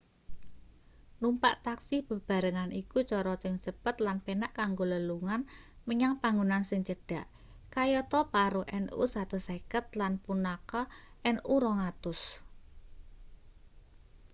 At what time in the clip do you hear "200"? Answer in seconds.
11.61-12.19